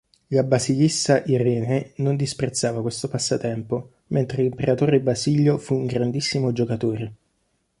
[0.29, 7.13] La basilissa Irene non disprezzava questo passatempo, mentre l'imperatore Basilio fu un grandissimo giocatore.